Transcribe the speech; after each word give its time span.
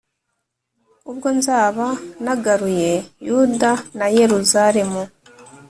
ubwo 1.11 1.27
nzaba 1.37 1.85
nagaruye 2.23 2.93
Yuda 3.27 3.71
na 3.97 4.05
Yeruzalemu, 4.17 5.01